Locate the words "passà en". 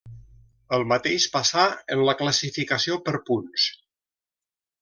1.35-2.03